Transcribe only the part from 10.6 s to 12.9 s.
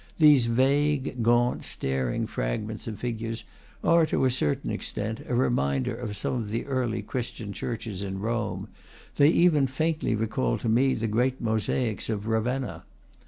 to me the great mosaics of Ravenna.